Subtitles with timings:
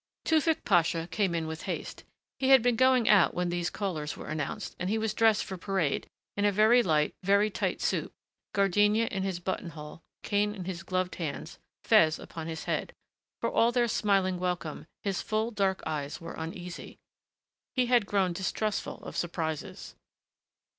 [0.25, 2.05] Tewfick Pasha came in with haste.
[2.39, 5.57] He had been going out when these callers were announced and he was dressed for
[5.57, 8.11] parade, in a very light, very tight suit,
[8.51, 12.93] gardenia in his button hole, cane in his gloved hands, fez upon his head.
[13.41, 16.97] For all their smiling welcome, his full, dark eyes were uneasy.
[17.75, 19.93] He had grown distrustful of surprises.